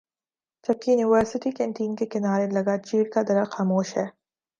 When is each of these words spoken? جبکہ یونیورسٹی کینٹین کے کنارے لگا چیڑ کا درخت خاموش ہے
جبکہ 0.65 0.91
یونیورسٹی 0.91 1.51
کینٹین 1.51 1.95
کے 1.95 2.05
کنارے 2.05 2.47
لگا 2.51 2.77
چیڑ 2.79 3.03
کا 3.13 3.21
درخت 3.29 3.51
خاموش 3.51 3.95
ہے 3.97 4.05